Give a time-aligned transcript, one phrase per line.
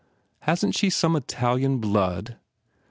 [0.39, 2.37] Hasn t she some Italian blood?